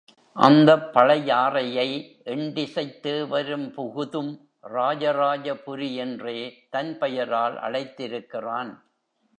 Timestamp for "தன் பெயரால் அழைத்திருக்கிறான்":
6.69-8.71